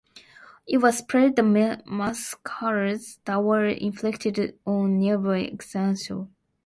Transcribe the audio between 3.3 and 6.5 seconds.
were inflicted on nearby Xanthos.